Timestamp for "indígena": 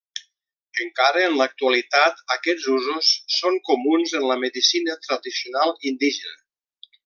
5.93-6.39